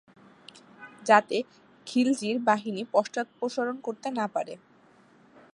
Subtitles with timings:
[1.05, 1.37] যাতে
[1.87, 4.53] খিলজির বাহিনী পশ্চাদপসরণ করতে না পারে।